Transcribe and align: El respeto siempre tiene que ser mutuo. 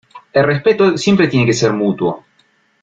El 0.33 0.45
respeto 0.45 0.97
siempre 0.97 1.27
tiene 1.27 1.45
que 1.45 1.53
ser 1.53 1.73
mutuo. 1.73 2.25